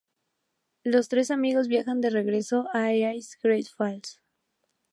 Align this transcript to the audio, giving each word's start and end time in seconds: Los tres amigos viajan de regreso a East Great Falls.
Los 0.83 1.09
tres 1.09 1.29
amigos 1.29 1.67
viajan 1.67 2.01
de 2.01 2.09
regreso 2.09 2.67
a 2.73 2.91
East 2.91 3.33
Great 3.43 3.67
Falls. 3.67 4.19